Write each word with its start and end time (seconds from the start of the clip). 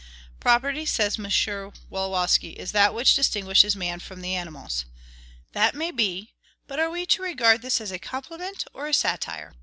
"Property," 0.39 0.83
says 0.87 1.19
M. 1.19 1.25
Wolowski, 1.91 2.53
"is 2.57 2.71
that 2.71 2.95
which 2.95 3.13
distinguishes 3.15 3.75
man 3.75 3.99
from 3.99 4.21
the 4.21 4.33
animals." 4.35 4.85
That 5.51 5.75
may 5.75 5.91
be; 5.91 6.33
but 6.65 6.79
are 6.79 6.89
we 6.89 7.05
to 7.05 7.21
regard 7.21 7.61
this 7.61 7.79
as 7.79 7.91
a 7.91 7.99
compliment 7.99 8.65
or 8.73 8.87
a 8.87 8.95
satire? 8.95 9.53